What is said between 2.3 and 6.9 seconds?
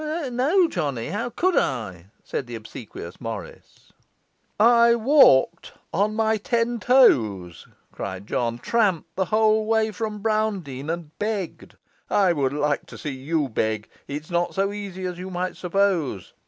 the obsequious Morris. 'I walked on my ten